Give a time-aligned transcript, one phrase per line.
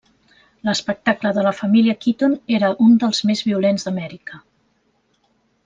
[0.69, 4.41] L'espectacle de la família Keaton era un dels més violents d'Amèrica.